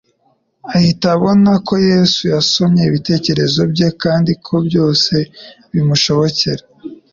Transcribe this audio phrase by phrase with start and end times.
[0.75, 5.13] Ahita abona ko Yesu yasomye ibitekerezo bye, kandi ko byose
[5.71, 6.63] bimushobokera.